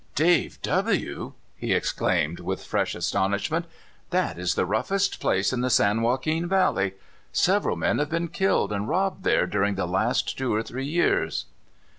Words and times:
"Dave 0.25 0.59
W?" 0.63 1.33
he 1.55 1.73
exclaimed 1.73 2.39
with 2.39 2.63
fresh 2.65 2.95
aston 2.95 3.33
ishment." 3.33 3.65
That 4.17 4.39
is 4.39 4.55
the 4.55 4.65
roughest 4.65 5.19
place 5.19 5.53
in 5.53 5.61
the 5.61 5.69
San 5.69 6.01
Joaquin 6.01 6.47
Valley. 6.47 6.95
Several 7.31 7.75
men 7.75 7.99
have 7.99 8.09
been 8.09 8.29
killed 8.29 8.71
and 8.71 8.89
robbed 8.89 9.23
there 9.23 9.45
during 9.45 9.75
the 9.75 9.85
last 9.85 10.35
two 10.35 10.51
or 10.55 10.63
three 10.63 10.87
years." 10.87 11.45